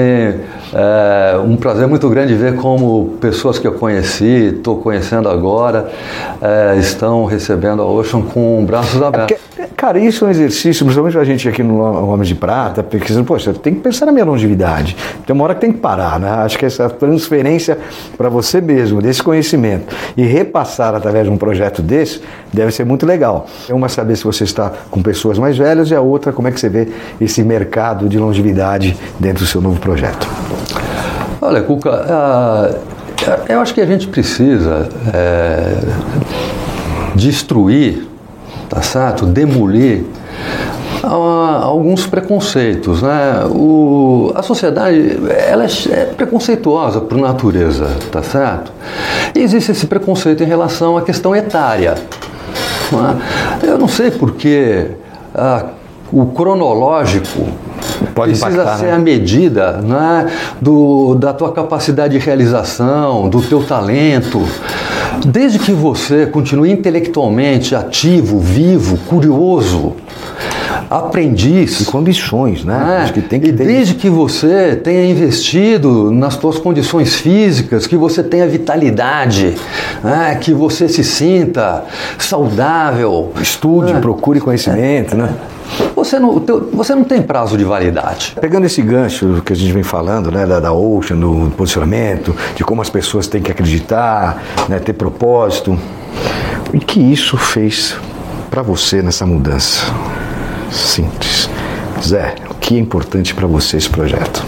é 0.72 1.36
um 1.44 1.56
prazer 1.56 1.88
muito 1.88 2.08
grande 2.08 2.34
ver 2.34 2.54
como 2.54 3.16
pessoas 3.20 3.58
que 3.58 3.66
eu 3.66 3.72
conheci, 3.72 4.54
estou 4.56 4.76
conhecendo 4.76 5.28
agora, 5.28 5.90
é, 6.40 6.76
estão 6.78 7.24
recebendo 7.24 7.82
a 7.82 7.86
Ocean 7.86 8.22
com 8.22 8.64
braços 8.64 9.02
abertos. 9.02 9.36
É 9.36 9.38
porque, 9.56 9.74
cara, 9.76 9.98
isso 9.98 10.24
é 10.24 10.28
um 10.28 10.30
exercício, 10.30 10.84
principalmente 10.84 11.18
a 11.18 11.24
gente 11.24 11.48
aqui 11.48 11.62
no 11.62 11.80
Homens 11.82 12.28
de 12.28 12.36
Prata, 12.36 12.82
porque, 12.82 13.12
poxa, 13.24 13.52
tem 13.52 13.74
que 13.74 13.80
pensar 13.80 14.06
na 14.06 14.12
minha 14.12 14.24
longevidade. 14.24 14.96
Tem 15.26 15.34
uma 15.34 15.44
hora 15.44 15.54
que 15.54 15.60
tem 15.60 15.72
que 15.72 15.78
parar, 15.78 16.20
né? 16.20 16.30
Acho 16.30 16.56
que 16.58 16.64
essa 16.64 16.88
transferência 16.88 17.76
para 18.16 18.28
você 18.28 18.60
mesmo, 18.60 19.02
desse 19.02 19.22
conhecimento, 19.22 19.94
e 20.16 20.24
repassar 20.24 20.94
através 20.94 21.24
de 21.24 21.30
um 21.30 21.36
projeto 21.36 21.82
desse, 21.82 22.22
deve 22.52 22.70
ser 22.70 22.84
muito 22.84 23.04
legal. 23.04 23.46
Uma 23.68 23.88
saber 23.88 24.14
se 24.16 24.24
você 24.24 24.44
está 24.44 24.70
com 24.90 25.02
pessoas 25.02 25.38
mais 25.38 25.58
velhas 25.58 25.90
e 25.90 25.94
a 25.94 26.00
outra 26.00 26.32
como 26.32 26.46
é 26.46 26.52
que 26.52 26.60
você 26.60 26.68
vê 26.68 26.88
esse 27.20 27.42
mercado 27.42 28.08
de 28.08 28.18
longevidade 28.18 28.96
dentro 29.18 29.44
do 29.44 29.46
seu 29.46 29.55
novo 29.60 29.80
projeto. 29.80 30.26
Olha, 31.40 31.62
Cuca, 31.62 32.76
eu 33.48 33.60
acho 33.60 33.74
que 33.74 33.80
a 33.80 33.86
gente 33.86 34.08
precisa 34.08 34.88
é, 35.12 35.74
destruir, 37.14 38.08
tá 38.68 38.82
certo? 38.82 39.26
Demolir 39.26 40.04
alguns 41.02 42.06
preconceitos, 42.06 43.02
né? 43.02 43.44
O, 43.50 44.32
a 44.34 44.42
sociedade 44.42 45.18
ela 45.48 45.64
é, 45.64 45.68
é 45.90 46.04
preconceituosa 46.06 47.00
por 47.00 47.18
natureza, 47.18 47.88
tá 48.10 48.22
certo? 48.22 48.72
E 49.34 49.40
existe 49.40 49.72
esse 49.72 49.86
preconceito 49.86 50.42
em 50.42 50.46
relação 50.46 50.96
à 50.96 51.02
questão 51.02 51.34
etária. 51.34 51.94
Né? 52.90 53.20
Eu 53.62 53.78
não 53.78 53.88
sei 53.88 54.10
porque 54.10 54.88
uh, 55.34 55.68
o 56.12 56.26
cronológico 56.26 57.46
Pode 58.16 58.30
precisa 58.30 58.50
impactar, 58.50 58.78
ser 58.78 58.86
né? 58.86 58.92
a 58.92 58.98
medida 58.98 59.72
né, 59.72 60.26
do, 60.58 61.14
da 61.16 61.34
tua 61.34 61.52
capacidade 61.52 62.18
de 62.18 62.24
realização, 62.24 63.28
do 63.28 63.42
teu 63.42 63.62
talento. 63.62 64.42
Desde 65.26 65.58
que 65.58 65.70
você 65.70 66.24
continue 66.24 66.72
intelectualmente 66.72 67.74
ativo, 67.74 68.40
vivo, 68.40 68.96
curioso, 69.06 69.96
aprendiz. 70.88 71.82
E 71.82 71.84
condições, 71.84 72.64
né? 72.64 73.00
É, 73.00 73.02
Acho 73.02 73.12
que 73.12 73.20
tem 73.20 73.38
que 73.38 73.48
e 73.48 73.52
ter... 73.52 73.66
desde 73.66 73.92
que 73.92 74.08
você 74.08 74.74
tenha 74.76 75.04
investido 75.04 76.10
nas 76.10 76.34
suas 76.34 76.58
condições 76.58 77.16
físicas, 77.16 77.86
que 77.86 77.98
você 77.98 78.22
tenha 78.22 78.46
vitalidade, 78.46 79.54
né? 80.02 80.38
que 80.40 80.54
você 80.54 80.88
se 80.88 81.04
sinta 81.04 81.84
saudável. 82.18 83.30
Estude, 83.42 83.92
é. 83.92 84.00
procure 84.00 84.40
conhecimento, 84.40 85.14
né? 85.14 85.34
Você 86.06 86.20
não, 86.20 86.40
você 86.72 86.94
não 86.94 87.02
tem 87.02 87.20
prazo 87.20 87.58
de 87.58 87.64
validade. 87.64 88.36
Pegando 88.40 88.64
esse 88.64 88.80
gancho 88.80 89.42
que 89.44 89.52
a 89.52 89.56
gente 89.56 89.72
vem 89.72 89.82
falando, 89.82 90.30
né, 90.30 90.46
da, 90.46 90.60
da 90.60 90.72
Ocean, 90.72 91.16
do 91.16 91.50
posicionamento, 91.56 92.32
de 92.54 92.62
como 92.62 92.80
as 92.80 92.88
pessoas 92.88 93.26
têm 93.26 93.42
que 93.42 93.50
acreditar, 93.50 94.40
né, 94.68 94.78
ter 94.78 94.92
propósito, 94.92 95.76
o 96.72 96.78
que 96.78 97.00
isso 97.00 97.36
fez 97.36 97.96
para 98.48 98.62
você 98.62 99.02
nessa 99.02 99.26
mudança? 99.26 99.84
Simples. 100.70 101.50
Zé, 102.00 102.36
o 102.50 102.54
que 102.54 102.76
é 102.76 102.78
importante 102.78 103.34
para 103.34 103.48
você 103.48 103.76
esse 103.76 103.90
projeto? 103.90 104.44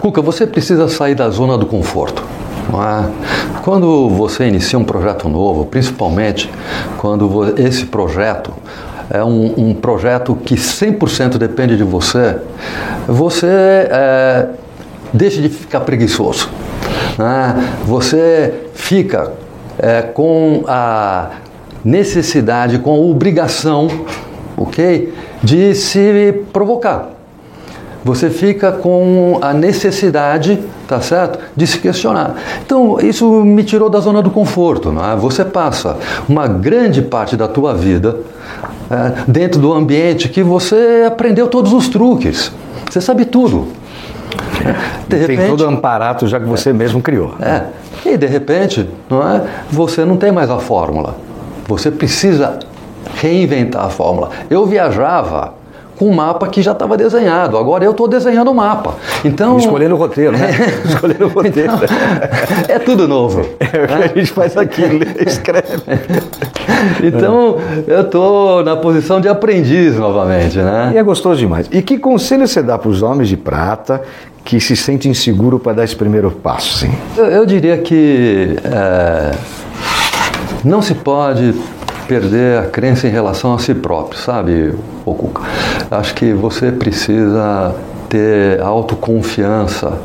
Cuca, 0.00 0.22
você 0.22 0.46
precisa 0.46 0.88
sair 0.88 1.14
da 1.14 1.28
zona 1.28 1.58
do 1.58 1.66
conforto. 1.66 2.24
É? 2.72 3.60
Quando 3.60 4.08
você 4.08 4.48
inicia 4.48 4.78
um 4.78 4.84
projeto 4.84 5.28
novo, 5.28 5.66
principalmente 5.66 6.50
quando 6.96 7.54
esse 7.60 7.84
projeto 7.84 8.61
é 9.12 9.22
um, 9.22 9.52
um 9.58 9.74
projeto 9.74 10.34
que 10.34 10.54
100% 10.54 11.36
depende 11.36 11.76
de 11.76 11.84
você, 11.84 12.38
você 13.06 13.46
é, 13.46 14.46
deixa 15.12 15.42
de 15.42 15.50
ficar 15.50 15.80
preguiçoso. 15.80 16.48
Né? 17.18 17.74
Você 17.84 18.54
fica 18.72 19.32
é, 19.78 20.00
com 20.00 20.64
a 20.66 21.28
necessidade, 21.84 22.78
com 22.78 22.90
a 22.90 22.96
obrigação, 22.96 23.88
ok, 24.56 25.12
de 25.42 25.74
se 25.74 26.42
provocar. 26.50 27.10
Você 28.04 28.30
fica 28.30 28.72
com 28.72 29.38
a 29.42 29.52
necessidade, 29.52 30.58
tá 30.88 31.00
certo, 31.00 31.38
de 31.54 31.66
se 31.66 31.78
questionar. 31.78 32.34
Então 32.64 32.98
isso 32.98 33.30
me 33.44 33.62
tirou 33.62 33.88
da 33.88 34.00
zona 34.00 34.20
do 34.20 34.30
conforto. 34.30 34.90
Não 34.90 35.08
é? 35.08 35.14
Você 35.14 35.44
passa 35.44 35.96
uma 36.28 36.48
grande 36.48 37.00
parte 37.02 37.36
da 37.36 37.46
tua 37.46 37.74
vida 37.74 38.16
dentro 39.26 39.60
do 39.60 39.72
ambiente 39.72 40.28
que 40.28 40.42
você 40.42 41.04
aprendeu 41.06 41.48
todos 41.48 41.72
os 41.72 41.88
truques. 41.88 42.52
Você 42.90 43.00
sabe 43.00 43.24
tudo. 43.24 43.68
De 45.08 45.16
tem 45.16 45.20
repente, 45.20 45.48
todo 45.48 45.64
o 45.64 45.68
amparato 45.68 46.26
já 46.26 46.38
que 46.38 46.46
você 46.46 46.70
é, 46.70 46.72
mesmo 46.72 47.00
criou. 47.00 47.34
É. 47.40 47.64
E 48.04 48.16
de 48.16 48.26
repente, 48.26 48.88
não 49.08 49.26
é? 49.26 49.42
Você 49.70 50.04
não 50.04 50.16
tem 50.16 50.32
mais 50.32 50.50
a 50.50 50.58
fórmula. 50.58 51.16
Você 51.66 51.90
precisa 51.90 52.58
reinventar 53.14 53.84
a 53.84 53.88
fórmula. 53.90 54.30
Eu 54.50 54.66
viajava 54.66 55.54
com 55.96 56.08
um 56.08 56.14
mapa 56.14 56.48
que 56.48 56.62
já 56.62 56.72
estava 56.72 56.96
desenhado. 56.96 57.56
Agora 57.56 57.84
eu 57.84 57.92
estou 57.92 58.08
desenhando 58.08 58.50
o 58.50 58.54
mapa. 58.54 58.94
Então 59.24 59.58
escolhendo 59.58 59.94
o 59.94 59.98
roteiro, 59.98 60.36
né? 60.36 60.50
escolhendo 60.84 61.26
o 61.26 61.28
roteiro. 61.28 61.72
Então, 61.74 61.88
é 62.68 62.78
tudo 62.78 63.06
novo. 63.06 63.46
É 63.60 63.84
o 63.84 63.86
que 63.86 63.92
a 63.94 64.20
gente 64.20 64.32
faz 64.32 64.56
aqui, 64.56 64.82
escreve. 65.24 65.82
Então 67.02 67.58
eu 67.86 68.02
estou 68.02 68.64
na 68.64 68.76
posição 68.76 69.20
de 69.20 69.28
aprendiz 69.28 69.96
novamente, 69.96 70.58
né? 70.58 70.92
E 70.94 70.98
é 70.98 71.02
gostoso 71.02 71.38
demais. 71.38 71.68
E 71.70 71.82
que 71.82 71.98
conselho 71.98 72.46
você 72.46 72.62
dá 72.62 72.78
para 72.78 72.88
os 72.88 73.02
homens 73.02 73.28
de 73.28 73.36
prata 73.36 74.02
que 74.44 74.60
se 74.60 74.76
sentem 74.76 75.10
inseguros 75.10 75.60
para 75.62 75.72
dar 75.72 75.84
esse 75.84 75.96
primeiro 75.96 76.30
passo? 76.30 76.78
Sim? 76.78 76.92
Eu, 77.16 77.26
eu 77.26 77.46
diria 77.46 77.78
que 77.78 78.56
é, 78.64 79.32
não 80.64 80.82
se 80.82 80.94
pode 80.94 81.54
perder 82.06 82.58
a 82.58 82.64
crença 82.64 83.06
em 83.06 83.10
relação 83.10 83.54
a 83.54 83.58
si 83.58 83.74
próprio, 83.74 84.18
sabe, 84.18 84.74
Okuka? 85.04 85.42
Acho 85.90 86.14
que 86.14 86.32
você 86.32 86.70
precisa 86.70 87.74
ter 88.08 88.60
autoconfiança, 88.60 89.98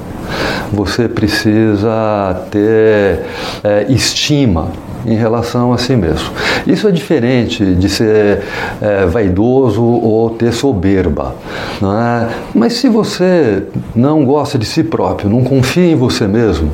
você 0.71 1.07
precisa 1.07 2.45
ter 2.51 3.23
é, 3.63 3.85
estima 3.89 4.69
em 5.05 5.15
relação 5.15 5.73
a 5.73 5.77
si 5.77 5.95
mesmo. 5.95 6.29
Isso 6.65 6.87
é 6.87 6.91
diferente 6.91 7.63
de 7.75 7.89
ser 7.89 8.41
é, 8.81 9.05
vaidoso 9.05 9.83
ou 9.83 10.29
ter 10.31 10.51
soberba. 10.51 11.35
É? 11.81 12.27
Mas 12.53 12.73
se 12.73 12.89
você 12.89 13.63
não 13.95 14.25
gosta 14.25 14.57
de 14.57 14.65
si 14.65 14.83
próprio, 14.83 15.29
não 15.29 15.43
confia 15.43 15.91
em 15.91 15.95
você 15.95 16.27
mesmo, 16.27 16.71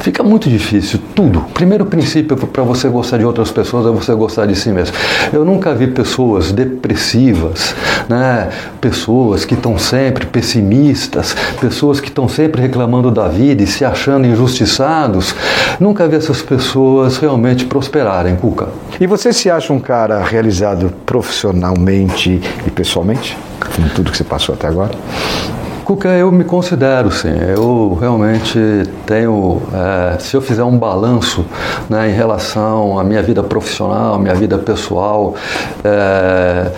Fica 0.00 0.22
muito 0.22 0.48
difícil, 0.48 0.98
tudo. 1.14 1.44
Primeiro 1.52 1.84
princípio 1.84 2.36
para 2.36 2.62
você 2.62 2.88
gostar 2.88 3.18
de 3.18 3.24
outras 3.24 3.50
pessoas 3.50 3.86
é 3.86 3.90
você 3.90 4.14
gostar 4.14 4.46
de 4.46 4.56
si 4.56 4.70
mesmo. 4.70 4.96
Eu 5.32 5.44
nunca 5.44 5.74
vi 5.74 5.86
pessoas 5.86 6.52
depressivas, 6.52 7.74
né? 8.08 8.48
pessoas 8.80 9.44
que 9.44 9.54
estão 9.54 9.78
sempre 9.78 10.26
pessimistas, 10.26 11.36
pessoas 11.60 12.00
que 12.00 12.08
estão 12.08 12.28
sempre 12.28 12.62
reclamando 12.62 13.10
da 13.10 13.28
vida 13.28 13.62
e 13.62 13.66
se 13.66 13.84
achando 13.84 14.26
injustiçados. 14.26 15.34
Nunca 15.78 16.08
vi 16.08 16.16
essas 16.16 16.40
pessoas 16.40 17.18
realmente 17.18 17.66
prosperarem, 17.66 18.36
Cuca. 18.36 18.68
E 18.98 19.06
você 19.06 19.32
se 19.32 19.50
acha 19.50 19.72
um 19.72 19.80
cara 19.80 20.22
realizado 20.22 20.92
profissionalmente 21.04 22.40
e 22.66 22.70
pessoalmente? 22.70 23.36
Com 23.60 23.88
tudo 23.94 24.10
que 24.10 24.16
você 24.16 24.24
passou 24.24 24.54
até 24.54 24.66
agora? 24.66 24.92
Cuca, 25.90 26.10
eu 26.10 26.30
me 26.30 26.44
considero 26.44 27.10
sim. 27.10 27.34
Eu 27.36 27.98
realmente 28.00 28.56
tenho, 29.04 29.60
é, 29.74 30.18
se 30.20 30.36
eu 30.36 30.40
fizer 30.40 30.62
um 30.62 30.78
balanço 30.78 31.44
né, 31.88 32.08
em 32.08 32.12
relação 32.12 32.96
à 32.96 33.02
minha 33.02 33.20
vida 33.20 33.42
profissional, 33.42 34.16
minha 34.16 34.36
vida 34.36 34.56
pessoal, 34.56 35.34
é, 35.82 36.70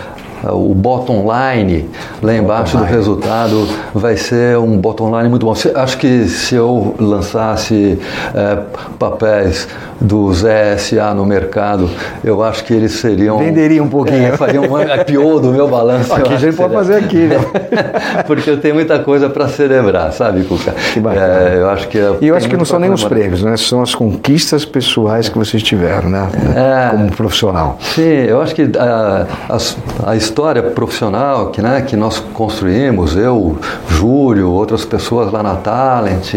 o 0.51 0.75
bottom 0.75 1.25
line 1.25 1.89
lá 2.23 2.35
embaixo 2.35 2.77
do 2.77 2.85
resultado 2.85 3.69
vai 3.95 4.17
ser 4.17 4.59
um 4.59 4.77
bottom 4.77 5.17
line 5.17 5.29
muito 5.29 5.47
bom. 5.47 5.55
Acho 5.75 5.99
que 5.99 6.27
se 6.29 6.55
eu 6.55 6.95
lançasse 6.99 7.99
é, 8.35 8.59
papéis 8.99 9.69
do 10.01 10.33
ZSA 10.33 11.15
no 11.15 11.25
mercado, 11.25 11.89
eu 12.25 12.43
acho 12.43 12.65
que 12.65 12.75
eles 12.75 12.93
seriam. 12.93 13.39
Venderia 13.39 13.83
um 13.83 13.89
pouquinho. 13.89 14.27
É, 14.27 14.37
fariam 14.37 14.65
um 14.65 14.81
IPO 14.81 15.41
do 15.41 15.53
meu 15.53 15.69
balanço. 15.69 16.13
Aqui 16.13 16.35
a 16.35 16.37
gente 16.37 16.57
pode 16.57 16.75
fazer 16.75 16.97
aqui, 16.97 17.27
né? 17.27 17.39
Porque 18.27 18.51
eu 18.51 18.61
tenho 18.61 18.75
muita 18.75 18.99
coisa 18.99 19.31
para 19.31 19.49
celebrar, 19.49 20.13
sabe, 20.13 20.43
Cuca? 20.43 20.75
Que 20.93 20.99
bacana. 20.99 21.25
É, 21.25 21.59
eu 21.59 21.71
acho 21.71 21.89
que. 21.89 21.99
E 22.21 22.27
eu 22.27 22.37
acho 22.37 22.49
que 22.49 22.57
não 22.57 22.65
são 22.65 22.81
nem 22.81 22.91
os 22.91 23.05
prêmios, 23.05 23.43
né? 23.43 23.57
São 23.57 23.81
as 23.81 23.95
conquistas 23.95 24.65
pessoais 24.65 25.29
que 25.29 25.39
vocês 25.39 25.63
tiveram, 25.63 26.11
né? 26.11 26.29
É, 26.57 26.91
Como 26.91 27.13
profissional. 27.13 27.79
Sim, 27.81 28.03
eu 28.03 28.41
acho 28.41 28.55
que 28.55 28.69
a, 28.77 29.27
a, 29.49 30.11
a 30.11 30.17
história 30.17 30.32
profissional 30.75 31.51
que, 31.51 31.61
né, 31.61 31.83
que 31.83 31.97
nós 31.97 32.19
construímos, 32.19 33.17
eu, 33.17 33.59
Júlio, 33.89 34.51
outras 34.51 34.85
pessoas 34.85 35.33
lá 35.33 35.43
na 35.43 35.57
Talent, 35.57 36.35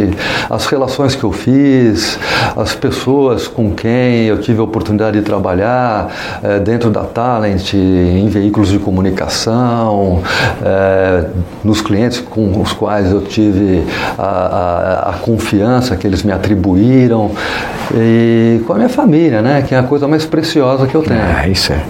as 0.49 0.65
relações 0.65 1.15
que 1.15 1.23
eu 1.23 1.31
fiz, 1.31 2.19
as 2.55 2.75
pessoas 2.75 3.47
com 3.47 3.71
quem 3.71 4.25
eu 4.25 4.39
tive 4.39 4.59
a 4.59 4.63
oportunidade 4.63 5.19
de 5.19 5.25
trabalhar 5.25 6.39
é, 6.43 6.59
dentro 6.59 6.89
da 6.89 7.01
Talent, 7.01 7.73
em 7.73 8.27
veículos 8.27 8.69
de 8.69 8.79
comunicação, 8.79 10.21
é, 10.63 11.25
nos 11.63 11.81
clientes 11.81 12.19
com 12.19 12.61
os 12.61 12.73
quais 12.73 13.11
eu 13.11 13.21
tive 13.21 13.83
a, 14.17 14.23
a, 14.23 15.09
a, 15.09 15.13
confiança 15.13 15.95
que 15.95 16.05
eles 16.05 16.23
me 16.23 16.31
atribuíram 16.31 17.31
e 17.93 18.61
com 18.65 18.73
a 18.73 18.75
minha 18.75 18.89
família, 18.89 19.41
né, 19.41 19.63
que 19.67 19.73
é 19.73 19.79
a 19.79 19.83
coisa 19.83 20.07
mais 20.07 20.25
preciosa 20.25 20.87
que 20.87 20.95
eu 20.95 21.03
tenho. 21.03 21.21
Ah, 21.21 21.47
isso 21.47 21.73
é, 21.73 21.83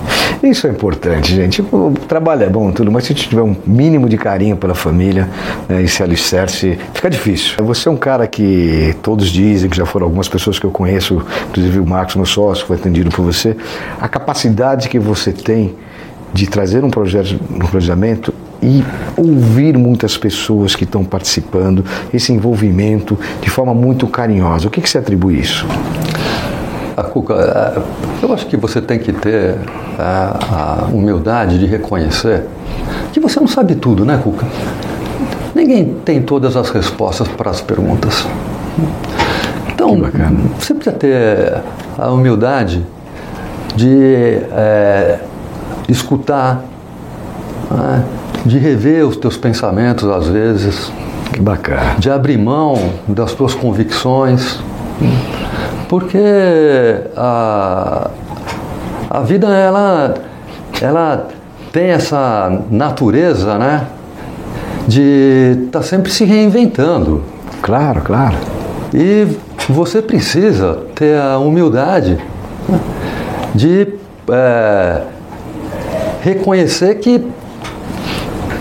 isso 0.43 0.67
é 0.67 0.69
importante, 0.69 1.33
gente. 1.33 1.63
Trabalho 1.95 2.43
é 2.43 2.49
bom 2.49 2.71
tudo, 2.71 2.91
mas 2.91 3.05
se 3.05 3.13
tiver 3.13 3.41
um 3.41 3.55
mínimo 3.65 4.07
de 4.07 4.17
carinho 4.17 4.57
pela 4.57 4.75
família, 4.75 5.29
né, 5.67 5.83
esse 5.83 6.01
alicerce, 6.01 6.77
fica 6.93 7.09
difícil. 7.09 7.63
Você 7.63 7.87
é 7.87 7.91
um 7.91 7.97
cara 7.97 8.27
que 8.27 8.95
todos 9.01 9.29
dizem, 9.29 9.69
que 9.69 9.77
já 9.77 9.85
foram 9.85 10.05
algumas 10.05 10.27
pessoas 10.27 10.59
que 10.59 10.65
eu 10.65 10.71
conheço, 10.71 11.21
inclusive 11.49 11.79
o 11.79 11.85
Marcos, 11.85 12.15
meu 12.15 12.25
sócio, 12.25 12.65
foi 12.65 12.77
atendido 12.77 13.09
por 13.09 13.23
você, 13.23 13.55
a 13.99 14.07
capacidade 14.07 14.89
que 14.89 14.99
você 14.99 15.31
tem 15.31 15.75
de 16.33 16.47
trazer 16.47 16.83
um 16.83 16.89
projeto, 16.89 17.39
um 17.49 17.59
planejamento 17.59 18.33
e 18.61 18.83
ouvir 19.15 19.77
muitas 19.77 20.17
pessoas 20.17 20.75
que 20.75 20.83
estão 20.83 21.03
participando, 21.03 21.85
esse 22.13 22.33
envolvimento 22.33 23.17
de 23.41 23.49
forma 23.49 23.73
muito 23.73 24.07
carinhosa. 24.07 24.67
O 24.67 24.71
que, 24.71 24.81
que 24.81 24.89
você 24.89 24.97
atribui 24.97 25.39
isso? 25.39 25.65
A 26.95 27.03
Cuca, 27.03 27.83
eu 28.21 28.33
acho 28.33 28.47
que 28.47 28.55
você 28.55 28.81
tem 28.81 28.97
que 28.99 29.11
ter 29.11 29.55
a, 29.99 30.83
a 30.83 30.85
humildade 30.85 31.59
de 31.59 31.65
reconhecer 31.65 32.45
que 33.15 33.19
você 33.21 33.39
não 33.39 33.47
sabe 33.47 33.75
tudo, 33.75 34.03
né, 34.03 34.19
Cuca? 34.21 34.45
Ninguém 35.55 35.95
tem 36.03 36.21
todas 36.21 36.57
as 36.57 36.69
respostas 36.69 37.29
para 37.29 37.49
as 37.49 37.61
perguntas. 37.61 38.27
Então, 39.73 39.95
você 40.59 40.73
precisa 40.73 40.95
ter 40.97 41.61
a 41.97 42.11
humildade 42.11 42.85
de 43.73 44.37
é, 44.51 45.19
escutar, 45.87 46.65
né? 47.71 48.03
de 48.45 48.57
rever 48.57 49.07
os 49.07 49.15
teus 49.15 49.37
pensamentos 49.37 50.09
às 50.09 50.27
vezes. 50.27 50.91
Que 51.31 51.39
bacana. 51.39 51.95
De 51.97 52.09
abrir 52.09 52.37
mão 52.37 52.91
das 53.07 53.33
tuas 53.33 53.55
convicções. 53.55 54.59
Porque 55.87 56.17
a, 57.15 58.09
a 59.09 59.19
vida, 59.21 59.47
ela, 59.47 60.13
ela 60.81 61.27
tem 61.71 61.89
essa 61.89 62.61
natureza, 62.69 63.57
né? 63.57 63.87
De 64.87 65.65
estar 65.65 65.79
tá 65.79 65.85
sempre 65.85 66.11
se 66.11 66.25
reinventando. 66.25 67.23
Claro, 67.61 68.01
claro. 68.01 68.37
E 68.93 69.27
você 69.67 70.01
precisa 70.01 70.79
ter 70.93 71.19
a 71.19 71.37
humildade 71.37 72.17
de 73.53 73.93
é, 74.29 75.01
reconhecer 76.21 76.95
que 76.95 77.25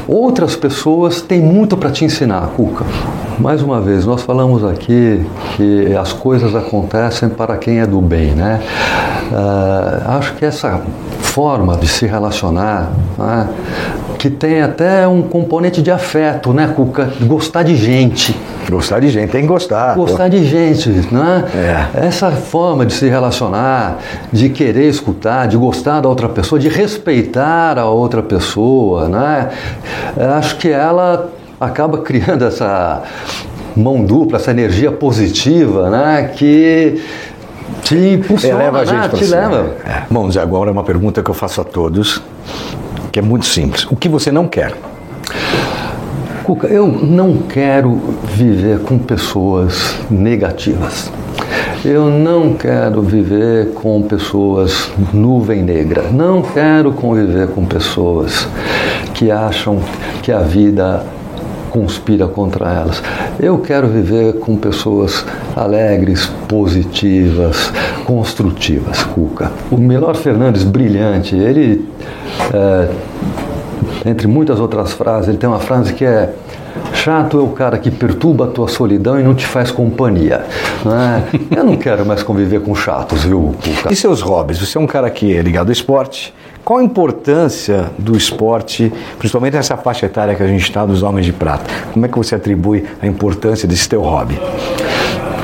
outras 0.07 0.57
pessoas 0.57 1.21
têm 1.23 1.40
muito 1.40 1.76
para 1.76 1.90
te 1.90 2.04
ensinar, 2.04 2.49
Cuca. 2.57 2.85
Mais 3.38 3.62
uma 3.62 3.81
vez, 3.81 4.07
nós 4.07 4.23
falamos 4.23 4.64
aqui 4.64 5.25
que 5.57 5.95
as 5.97 6.12
coisas 6.12 6.55
acontecem 6.55 7.29
para 7.29 7.57
quem 7.57 7.81
é 7.81 7.87
do 7.87 8.00
bem, 8.00 8.31
né? 8.31 8.61
Uh, 9.33 10.11
acho 10.19 10.35
que 10.35 10.45
essa 10.45 10.83
forma 11.19 11.76
de 11.76 11.88
se 11.88 12.07
relacionar, 12.07 12.93
né, 13.19 13.49
que 14.19 14.31
tem 14.31 14.62
até 14.62 15.07
um 15.09 15.21
componente 15.21 15.83
de 15.83 15.91
afeto, 15.91 16.53
né, 16.53 16.73
Cuca? 16.75 17.11
Gostar 17.23 17.64
de 17.64 17.76
gente. 17.76 18.38
Gostar 18.71 19.00
de 19.00 19.09
gente, 19.09 19.31
tem 19.31 19.43
que 19.43 19.49
gostar. 19.49 19.97
Gostar 19.97 20.29
de 20.29 20.45
gente, 20.47 20.88
né? 21.12 21.45
É. 21.55 22.07
Essa 22.07 22.31
forma 22.31 22.87
de 22.87 22.95
se 22.95 23.09
relacionar, 23.09 23.99
de 24.33 24.49
querer 24.49 24.88
escutar, 24.88 25.49
de 25.49 25.57
gostar 25.57 26.00
da 26.00 26.09
outra 26.09 26.29
pessoa, 26.29 26.59
de 26.59 26.69
respeitar 26.69 27.79
a 27.79 27.87
outra 27.87 28.23
pessoa, 28.23 29.09
né? 29.09 29.50
Acho 30.38 30.57
que 30.57 30.69
ela 30.69 31.29
acaba 31.61 31.99
criando 31.99 32.45
essa 32.47 33.03
mão 33.77 34.05
dupla, 34.05 34.39
essa 34.39 34.51
energia 34.51 34.93
positiva, 34.93 35.91
né? 35.91 36.31
Que 36.35 37.03
te 37.83 37.97
impulsiona, 38.15 38.63
Eleva 38.63 38.81
a 38.81 38.85
gente 38.85 39.01
né? 39.01 39.09
te 39.09 39.25
cima. 39.25 39.37
leva. 39.37 39.77
É. 39.85 40.03
Bom, 40.11 40.31
Zé, 40.31 40.41
agora 40.41 40.71
é 40.71 40.73
uma 40.73 40.85
pergunta 40.85 41.23
que 41.23 41.31
eu 41.31 41.35
faço 41.35 41.61
a 41.61 41.65
todos, 41.65 42.23
que 43.11 43.19
é 43.19 43.23
muito 43.23 43.47
simples. 43.47 43.85
O 43.91 43.97
que 43.97 44.09
você 44.09 44.31
não 44.31 44.47
quer? 44.47 44.75
Cuca, 46.45 46.67
eu 46.67 46.87
não 46.87 47.39
quero 47.39 47.99
viver 48.25 48.81
com 48.81 48.99
pessoas 48.99 49.99
negativas. 50.11 51.11
Eu 51.85 52.11
não 52.11 52.55
quero 52.55 53.03
viver 53.03 53.73
com 53.75 54.03
pessoas 54.03 54.91
nuvem 55.13 55.63
negra. 55.63 56.05
Não 56.11 56.43
quero 56.43 56.93
conviver 56.93 57.49
com 57.49 57.65
pessoas 57.65 58.49
que 59.15 59.31
acham 59.31 59.81
que 60.23 60.33
a 60.33 60.41
vida 60.41 61.05
conspira 61.75 62.28
contra 62.28 62.73
elas. 62.73 63.02
Eu 63.40 63.59
quero 63.59 63.88
viver 63.88 64.35
com 64.35 64.57
pessoas 64.57 65.26
alegres, 65.57 66.26
positivas, 66.47 67.73
construtivas, 68.04 69.02
Cuca. 69.02 69.50
O 69.73 69.76
Melhor 69.76 70.14
Fernandes, 70.14 70.62
brilhante, 70.62 71.35
ele, 71.35 71.85
é, 72.52 72.88
entre 74.09 74.28
muitas 74.28 74.61
outras 74.61 74.93
frases, 74.93 75.28
ele 75.28 75.37
tem 75.37 75.49
uma 75.49 75.59
frase 75.59 75.93
que 75.93 76.04
é 76.04 76.33
Chato 76.93 77.38
é 77.38 77.40
o 77.40 77.49
cara 77.49 77.78
que 77.78 77.90
perturba 77.90 78.47
a 78.47 78.49
tua 78.49 78.66
solidão 78.66 79.19
e 79.19 79.23
não 79.23 79.35
te 79.35 79.47
faz 79.47 79.71
companhia. 79.71 80.45
né? 80.85 81.25
Eu 81.54 81.62
não 81.62 81.76
quero 81.76 82.04
mais 82.04 82.23
conviver 82.23 82.61
com 82.62 82.75
chatos, 82.75 83.25
viu, 83.25 83.54
Cuca? 83.62 83.93
E 83.93 83.97
seus 83.97 84.21
hobbies? 84.21 84.59
Você 84.59 84.76
é 84.76 84.81
um 84.81 84.87
cara 84.87 85.09
que 85.09 85.37
é 85.37 85.40
ligado 85.40 85.69
ao 85.69 85.73
esporte. 85.73 86.35
Qual 86.64 86.78
a 86.78 86.83
importância 86.83 87.90
do 87.99 88.16
esporte, 88.16 88.90
principalmente 89.18 89.54
nessa 89.54 89.76
faixa 89.76 90.06
etária 90.06 90.35
que 90.35 90.42
a 90.42 90.47
gente 90.47 90.62
está, 90.62 90.87
dos 90.87 91.02
homens 91.02 91.26
de 91.26 91.33
prata? 91.33 91.64
Como 91.92 92.06
é 92.06 92.09
que 92.09 92.16
você 92.16 92.35
atribui 92.35 92.87
a 93.02 93.06
importância 93.06 93.68
desse 93.68 93.87
teu 93.87 94.00
hobby? 94.00 94.40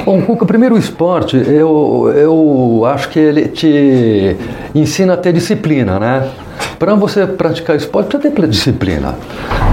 Bom, 0.07 0.23
Cuca, 0.23 0.47
primeiro 0.47 0.77
o 0.77 0.79
esporte, 0.79 1.37
eu, 1.37 2.11
eu 2.17 2.87
acho 2.87 3.11
que 3.11 3.19
ele 3.19 3.49
te 3.49 4.35
ensina 4.75 5.13
a 5.13 5.17
ter 5.19 5.35
disciplina, 5.35 6.01
né? 6.01 6.27
Para 6.79 6.95
você 6.95 7.27
praticar 7.27 7.77
esporte, 7.77 8.17
precisa 8.17 8.35
ter 8.35 8.49
disciplina. 8.49 9.15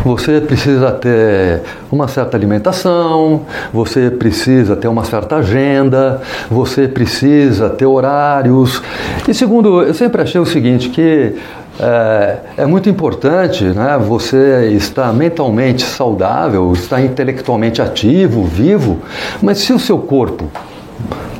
Você 0.03 0.41
precisa 0.41 0.91
ter 0.91 1.61
uma 1.91 2.07
certa 2.07 2.35
alimentação, 2.37 3.45
você 3.73 4.09
precisa 4.09 4.75
ter 4.75 4.87
uma 4.87 5.03
certa 5.03 5.37
agenda, 5.37 6.21
você 6.49 6.87
precisa 6.87 7.69
ter 7.69 7.85
horários. 7.85 8.81
E 9.27 9.33
segundo, 9.33 9.81
eu 9.81 9.93
sempre 9.93 10.21
achei 10.21 10.39
o 10.39 10.45
seguinte, 10.45 10.89
que 10.89 11.35
é, 11.79 12.37
é, 12.57 12.65
muito 12.65 12.89
importante 12.89 13.63
né, 13.63 13.99
você 13.99 14.71
estar 14.73 15.13
mentalmente 15.13 15.83
saudável, 15.83 16.73
estar 16.73 17.01
intelectualmente 17.01 17.81
ativo, 17.81 18.43
vivo, 18.43 18.99
mas 19.41 19.59
se 19.59 19.71
o 19.73 19.79
seu 19.79 19.99
corpo 19.99 20.45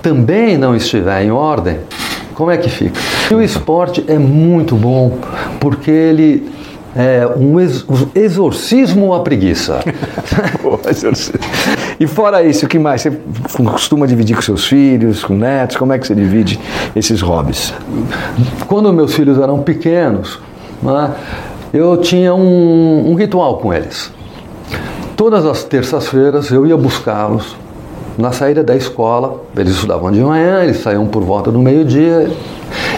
também 0.02 0.58
não 0.58 0.76
estiver 0.76 1.24
em 1.24 1.32
ordem, 1.32 1.80
como 2.38 2.52
é 2.52 2.58
que 2.58 2.70
fica? 2.70 3.00
E 3.32 3.34
o 3.34 3.42
esporte 3.42 4.06
é 4.08 4.20
muito 4.20 4.76
bom 4.76 5.18
porque 5.60 5.90
ele 5.90 6.48
é 6.96 7.28
um 7.36 7.60
ex 7.60 7.84
exorcismo 8.14 9.12
à 9.12 9.22
preguiça. 9.22 9.80
e 12.00 12.06
fora 12.06 12.44
isso, 12.44 12.68
o 12.68 12.70
que 12.70 12.78
mais? 12.78 13.02
Você 13.02 13.20
costuma 13.58 14.06
dividir 14.06 14.36
com 14.36 14.44
seus 14.44 14.68
filhos, 14.68 15.24
com 15.24 15.36
netos? 15.36 15.78
Como 15.78 15.92
é 15.92 15.98
que 15.98 16.06
você 16.06 16.14
divide 16.14 16.60
esses 16.96 17.22
hobbies? 17.22 17.74
Quando 18.68 18.94
meus 18.94 19.16
filhos 19.16 19.40
eram 19.40 19.64
pequenos, 19.64 20.40
né, 20.84 21.16
eu 21.74 21.98
tinha 21.98 22.36
um, 22.36 23.14
um 23.14 23.16
ritual 23.16 23.58
com 23.58 23.74
eles. 23.74 24.12
Todas 25.16 25.44
as 25.44 25.64
terças-feiras 25.64 26.52
eu 26.52 26.68
ia 26.68 26.78
buscá-los 26.78 27.56
na 28.18 28.32
saída 28.32 28.64
da 28.64 28.76
escola, 28.76 29.42
eles 29.56 29.74
estudavam 29.74 30.12
de 30.12 30.20
manhã, 30.22 30.64
eles 30.64 30.78
saíam 30.78 31.06
por 31.06 31.24
volta 31.24 31.52
do 31.52 31.60
meio-dia 31.60 32.30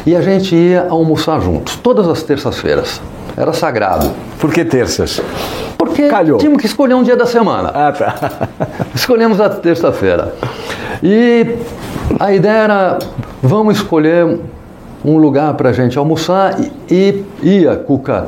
e 0.05 0.15
a 0.15 0.21
gente 0.21 0.55
ia 0.55 0.87
almoçar 0.89 1.41
juntos, 1.41 1.75
todas 1.75 2.07
as 2.07 2.23
terças-feiras. 2.23 3.01
Era 3.35 3.53
sagrado. 3.53 4.11
Por 4.39 4.51
que 4.51 4.65
terças? 4.65 5.21
Porque 5.77 6.09
Calhou. 6.09 6.37
tínhamos 6.37 6.59
que 6.59 6.67
escolher 6.67 6.93
um 6.93 7.03
dia 7.03 7.15
da 7.15 7.25
semana. 7.25 7.69
Ah, 7.73 7.91
tá. 7.91 8.47
Escolhemos 8.93 9.39
a 9.39 9.49
terça-feira. 9.49 10.33
E 11.01 11.55
a 12.19 12.33
ideia 12.33 12.63
era, 12.63 12.99
vamos 13.41 13.77
escolher 13.77 14.39
um 15.05 15.17
lugar 15.17 15.53
para 15.53 15.69
a 15.69 15.73
gente 15.73 15.97
almoçar 15.97 16.59
e, 16.59 16.71
e 16.91 17.25
ia, 17.61 17.77
Cuca, 17.77 18.27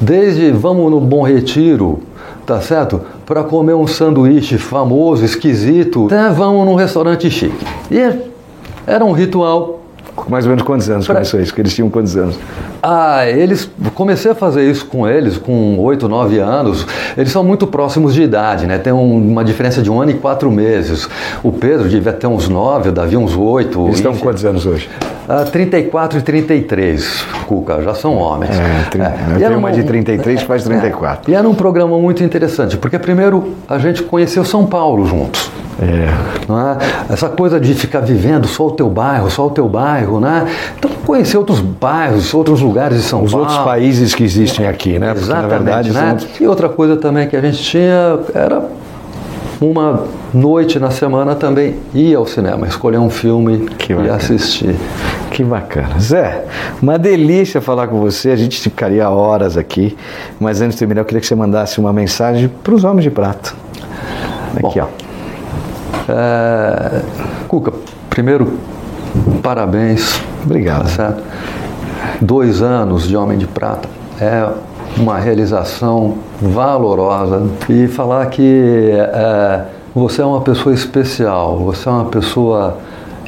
desde 0.00 0.50
vamos 0.50 0.90
no 0.90 1.00
Bom 1.00 1.22
Retiro, 1.22 2.00
tá 2.44 2.60
certo? 2.60 3.02
Para 3.30 3.44
comer 3.44 3.74
um 3.74 3.86
sanduíche 3.86 4.58
famoso, 4.58 5.24
esquisito, 5.24 6.06
até 6.06 6.30
vamos 6.30 6.66
num 6.66 6.74
restaurante 6.74 7.30
chique. 7.30 7.64
E 7.88 8.12
era 8.84 9.04
um 9.04 9.12
ritual. 9.12 9.78
Mais 10.28 10.44
ou 10.44 10.48
menos 10.50 10.64
quantos 10.64 10.90
anos 10.90 11.06
Pra- 11.06 11.14
começou 11.14 11.38
isso? 11.40 11.54
Que 11.54 11.60
eles 11.60 11.72
tinham 11.72 11.88
quantos 11.88 12.16
anos? 12.16 12.36
Ah, 12.82 13.28
eles 13.28 13.70
comecei 13.94 14.32
a 14.32 14.34
fazer 14.34 14.68
isso 14.68 14.84
com 14.86 15.06
eles 15.06 15.38
com 15.38 15.78
8, 15.78 16.08
9 16.08 16.40
anos. 16.40 16.84
Eles 17.16 17.30
são 17.30 17.44
muito 17.44 17.68
próximos 17.68 18.14
de 18.14 18.22
idade, 18.24 18.66
né? 18.66 18.78
Tem 18.78 18.92
um- 18.92 19.18
uma 19.30 19.44
diferença 19.44 19.80
de 19.80 19.88
um 19.88 20.02
ano 20.02 20.10
e 20.10 20.14
quatro 20.14 20.50
meses. 20.50 21.08
O 21.40 21.52
Pedro 21.52 21.88
devia 21.88 22.12
ter 22.12 22.26
uns 22.26 22.48
9, 22.48 22.88
o 22.88 22.92
Davi 22.92 23.16
uns 23.16 23.36
8. 23.36 23.84
Eles 23.84 23.98
estão 23.98 24.12
com 24.12 24.18
quantos 24.18 24.44
anos 24.44 24.66
hoje? 24.66 24.90
Ah, 25.32 25.44
34 25.44 26.18
e 26.18 26.22
33, 26.22 27.24
Cuca, 27.46 27.80
já 27.82 27.94
são 27.94 28.16
homens. 28.16 28.50
É, 28.58 28.88
tri- 28.90 29.00
eu 29.00 29.06
E 29.06 29.34
tenho 29.34 29.44
era 29.44 29.56
uma 29.56 29.70
de 29.70 29.84
33 29.84 30.40
que 30.40 30.46
faz 30.46 30.64
34. 30.64 31.30
E 31.30 31.34
era 31.36 31.48
um 31.48 31.54
programa 31.54 31.96
muito 31.98 32.24
interessante, 32.24 32.76
porque 32.76 32.98
primeiro 32.98 33.54
a 33.68 33.78
gente 33.78 34.02
conheceu 34.02 34.44
São 34.44 34.66
Paulo 34.66 35.06
juntos. 35.06 35.48
É. 35.80 35.84
é? 35.84 37.12
Essa 37.12 37.28
coisa 37.28 37.60
de 37.60 37.72
ficar 37.74 38.00
vivendo 38.00 38.48
só 38.48 38.66
o 38.66 38.70
teu 38.72 38.90
bairro, 38.90 39.30
só 39.30 39.46
o 39.46 39.50
teu 39.50 39.68
bairro, 39.68 40.18
né? 40.18 40.46
Então 40.76 40.90
conhecer 41.06 41.38
outros 41.38 41.60
bairros, 41.60 42.34
outros 42.34 42.60
lugares 42.60 42.98
de 42.98 43.04
São 43.04 43.22
Os 43.22 43.30
Paulo. 43.30 43.46
outros 43.46 43.64
países 43.64 44.14
que 44.14 44.24
existem 44.24 44.66
aqui, 44.66 44.98
né? 44.98 45.08
Porque, 45.08 45.20
Exatamente, 45.20 45.50
na 45.52 45.58
verdade, 45.58 45.92
né? 45.92 46.16
são- 46.18 46.28
E 46.40 46.46
outra 46.48 46.68
coisa 46.68 46.96
também 46.96 47.28
que 47.28 47.36
a 47.36 47.40
gente 47.40 47.62
tinha 47.62 48.18
era 48.34 48.62
uma 49.60 50.04
noite 50.32 50.78
na 50.78 50.90
semana 50.90 51.34
também 51.34 51.76
ir 51.94 52.14
ao 52.14 52.26
cinema, 52.26 52.66
escolher 52.66 52.98
um 52.98 53.10
filme 53.10 53.68
Que 53.78 53.92
e 53.92 53.96
bacana. 53.96 54.16
assistir. 54.16 54.74
Que 55.30 55.44
bacana. 55.44 55.98
Zé, 56.00 56.44
uma 56.82 56.98
delícia 56.98 57.60
falar 57.60 57.86
com 57.88 58.00
você. 58.00 58.30
A 58.30 58.36
gente 58.36 58.58
ficaria 58.60 59.08
horas 59.08 59.56
aqui. 59.56 59.96
Mas 60.40 60.60
antes 60.60 60.74
de 60.74 60.78
terminar, 60.80 61.02
eu 61.02 61.04
queria 61.04 61.20
que 61.20 61.26
você 61.26 61.34
mandasse 61.34 61.78
uma 61.78 61.92
mensagem 61.92 62.48
para 62.62 62.74
os 62.74 62.82
homens 62.84 63.04
de 63.04 63.10
prata. 63.10 63.52
Aqui, 64.56 64.80
Bom. 64.80 64.88
ó. 64.88 66.12
É, 66.12 67.02
Cuca, 67.46 67.72
primeiro, 68.08 68.54
parabéns. 69.42 70.20
Obrigado. 70.44 70.82
Tá 70.82 70.88
certo? 70.88 71.22
Dois 72.20 72.60
anos 72.62 73.06
de 73.06 73.16
Homem 73.16 73.38
de 73.38 73.46
Prata 73.46 73.88
é 74.20 74.46
uma 74.96 75.18
realização 75.18 76.18
valorosa. 76.40 77.42
E 77.68 77.86
falar 77.88 78.26
que 78.26 78.90
é, 78.92 79.64
você 79.94 80.22
é 80.22 80.24
uma 80.24 80.40
pessoa 80.40 80.74
especial, 80.74 81.58
você 81.58 81.88
é 81.88 81.92
uma 81.92 82.06
pessoa 82.06 82.78